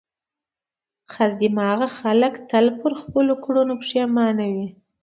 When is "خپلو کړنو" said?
3.01-3.73